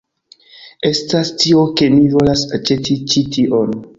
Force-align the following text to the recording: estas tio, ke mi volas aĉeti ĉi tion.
estas 0.89 1.31
tio, 1.43 1.61
ke 1.81 1.91
mi 1.97 2.09
volas 2.15 2.45
aĉeti 2.59 2.99
ĉi 3.13 3.25
tion. 3.37 3.81